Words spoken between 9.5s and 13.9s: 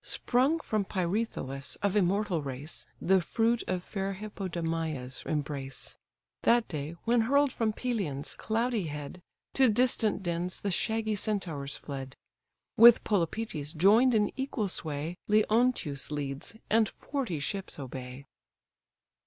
To distant dens the shaggy Centaurs fled) With Polypœtes